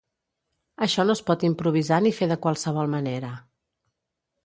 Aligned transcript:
Això 0.85 1.05
no 1.09 1.17
es 1.17 1.21
pot 1.27 1.45
improvisar 1.51 2.01
ni 2.07 2.15
fer 2.23 2.31
de 2.35 2.41
qualsevol 2.47 2.93
manera. 2.99 3.35